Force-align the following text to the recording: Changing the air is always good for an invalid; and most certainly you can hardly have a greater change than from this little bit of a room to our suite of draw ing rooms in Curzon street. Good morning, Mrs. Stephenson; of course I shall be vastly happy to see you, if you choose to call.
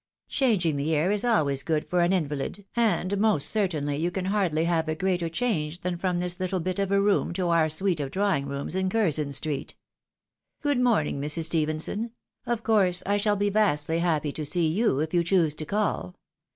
Changing 0.29 0.77
the 0.77 0.95
air 0.95 1.11
is 1.11 1.23
always 1.23 1.61
good 1.61 1.87
for 1.87 2.01
an 2.01 2.11
invalid; 2.11 2.65
and 2.75 3.15
most 3.19 3.47
certainly 3.47 3.97
you 3.97 4.09
can 4.09 4.25
hardly 4.25 4.65
have 4.65 4.89
a 4.89 4.95
greater 4.95 5.29
change 5.29 5.81
than 5.81 5.95
from 5.95 6.17
this 6.17 6.39
little 6.39 6.59
bit 6.59 6.79
of 6.79 6.91
a 6.91 6.99
room 6.99 7.31
to 7.33 7.49
our 7.49 7.69
suite 7.69 7.99
of 7.99 8.09
draw 8.09 8.35
ing 8.35 8.47
rooms 8.47 8.73
in 8.73 8.89
Curzon 8.89 9.31
street. 9.31 9.75
Good 10.63 10.79
morning, 10.79 11.21
Mrs. 11.21 11.43
Stephenson; 11.43 12.13
of 12.47 12.63
course 12.63 13.03
I 13.05 13.17
shall 13.17 13.35
be 13.35 13.51
vastly 13.51 13.99
happy 13.99 14.31
to 14.31 14.43
see 14.43 14.67
you, 14.67 15.01
if 15.01 15.13
you 15.13 15.23
choose 15.23 15.53
to 15.53 15.65
call. 15.67 16.15